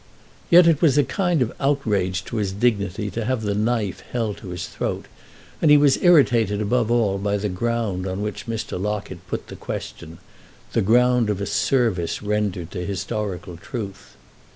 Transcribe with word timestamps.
Yet 0.49 0.65
it 0.65 0.81
was 0.81 0.97
a 0.97 1.03
kind 1.03 1.43
of 1.43 1.53
outrage 1.59 2.25
to 2.25 2.37
his 2.37 2.51
dignity 2.53 3.11
to 3.11 3.23
have 3.25 3.43
the 3.43 3.53
knife 3.53 3.99
held 4.11 4.37
to 4.37 4.47
his 4.49 4.65
throat, 4.67 5.05
and 5.61 5.69
he 5.69 5.77
was 5.77 6.01
irritated 6.01 6.59
above 6.59 6.89
all 6.89 7.19
by 7.19 7.37
the 7.37 7.49
ground 7.49 8.07
on 8.07 8.23
which 8.23 8.47
Mr. 8.47 8.81
Locket 8.81 9.19
put 9.27 9.45
the 9.45 9.55
question—the 9.55 10.81
ground 10.81 11.29
of 11.29 11.39
a 11.39 11.45
service 11.45 12.23
rendered 12.23 12.71
to 12.71 12.83
historical 12.83 13.57
truth. 13.57 14.15